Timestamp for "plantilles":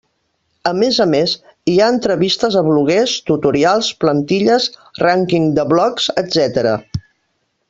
4.05-4.67